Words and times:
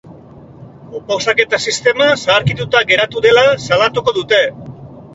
Oposaketa 0.99 1.59
sistema 1.67 2.09
zaharkituta 2.23 2.85
geratu 2.95 3.25
dela 3.29 3.47
salatuko 3.71 4.21
dute. 4.21 4.45